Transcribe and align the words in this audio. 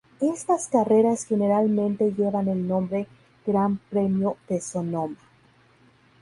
Estas 0.19 0.67
carreras 0.67 1.25
generalmente 1.27 2.11
llevan 2.11 2.47
el 2.47 2.67
nombre 2.67 3.05
"Gran 3.45 3.77
Premio 3.77 4.35
de 4.49 4.59
Sonoma". 4.59 5.17